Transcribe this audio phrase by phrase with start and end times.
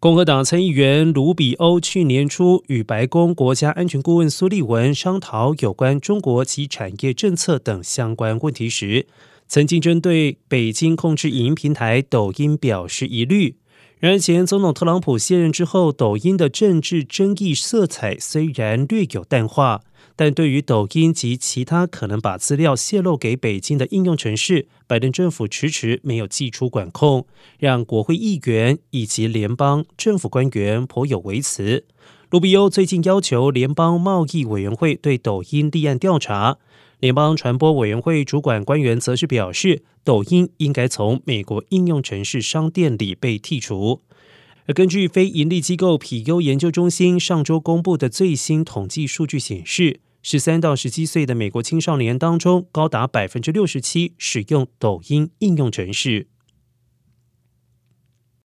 [0.00, 9.06] 共和党参议员卢比欧去年初与白宫国家安全顾问苏利文商讨有关中国及产业政策等相关问题时，
[9.46, 13.56] 曾经针对北京控制影音平台抖音表示疑虑。
[14.00, 19.82] 然而，前总统特朗普卸任之后，抖音的政治争议色彩虽然略有淡化。
[20.16, 27.26] 但对于抖音及其他可能把资料泄露给北京的应用程式，拜登政府迟迟没有寄出管控，
[27.58, 31.84] 让国会议员以及联邦政府官员颇有微词。
[32.30, 36.58] 卢比欧最近要求联邦贸易委员会对抖音立案调查，
[37.00, 44.02] 联邦传播委员会主管官员则是表示，抖音应该从美国应用程式商店里被剔除。
[44.66, 49.98] 而根据非营利机构皮优研究中心上周公布的最新统计数据显示。
[50.22, 56.28] 十三到十七岁的美国青少年当中，高达百分之六十七使用抖音应用程式。